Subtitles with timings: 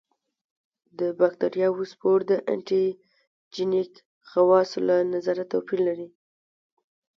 [0.99, 2.85] د باکتریاوو سپور د انټي
[3.53, 3.91] جېنیک
[4.29, 6.07] خواصو له نظره توپیر لري.